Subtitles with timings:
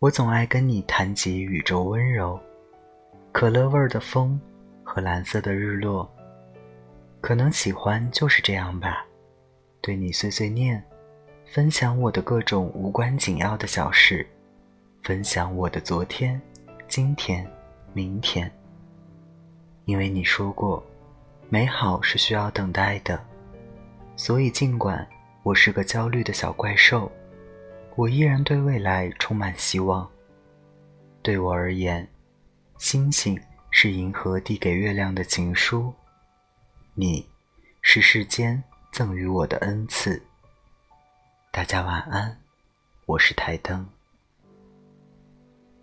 [0.00, 2.40] 我总爱跟你谈及宇宙温柔，
[3.32, 4.40] 可乐味儿的风
[4.82, 6.10] 和蓝色的日落。
[7.20, 9.04] 可能喜欢就是这样吧，
[9.82, 10.82] 对你碎碎念，
[11.44, 14.26] 分享我的各种无关紧要的小事，
[15.02, 16.40] 分享我的昨天、
[16.88, 17.46] 今天、
[17.92, 18.50] 明天。
[19.84, 20.82] 因为你说过，
[21.50, 23.22] 美好是需要等待的，
[24.16, 25.06] 所以尽管
[25.42, 27.12] 我是个焦虑的小怪兽。
[28.00, 30.10] 我依然对未来充满希望。
[31.20, 32.08] 对我而言，
[32.78, 33.38] 星星
[33.70, 35.92] 是银河递给月亮的情书，
[36.94, 37.28] 你
[37.82, 40.22] 是世间赠予我的恩赐。
[41.50, 42.40] 大家晚安，
[43.04, 43.86] 我是台灯。